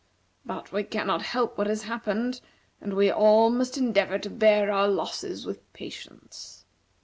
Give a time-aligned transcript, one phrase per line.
[0.43, 2.41] But we cannot help what has happened,
[2.81, 6.65] and we all must endeavor to bear our losses with patience.